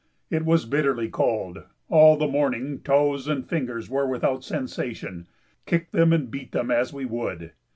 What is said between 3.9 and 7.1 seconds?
without sensation, kick them and beat them as we